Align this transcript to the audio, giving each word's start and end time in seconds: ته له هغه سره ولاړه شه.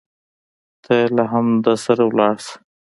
ته 0.83 0.95
له 1.15 1.23
هغه 1.31 1.73
سره 1.85 2.03
ولاړه 2.09 2.39
شه. 2.45 2.53